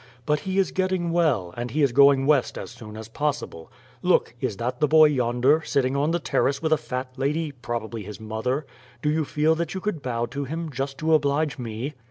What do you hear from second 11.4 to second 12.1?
me?"